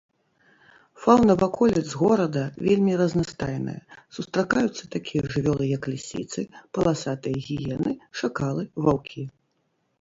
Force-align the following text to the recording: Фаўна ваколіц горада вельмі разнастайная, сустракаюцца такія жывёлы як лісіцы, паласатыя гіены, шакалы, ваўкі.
Фаўна 1.01 1.33
ваколіц 1.43 1.83
горада 2.01 2.43
вельмі 2.69 2.93
разнастайная, 3.03 3.77
сустракаюцца 4.19 4.83
такія 4.97 5.23
жывёлы 5.37 5.65
як 5.77 5.83
лісіцы, 5.93 6.41
паласатыя 6.79 7.37
гіены, 7.47 7.91
шакалы, 8.25 8.63
ваўкі. 8.87 9.21